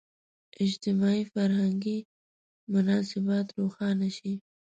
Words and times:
اجتماعي– 0.65 1.21
فرهنګي 1.33 1.97
مناسبات 2.73 3.47
روښانه 3.59 4.09
شي. 4.17 4.33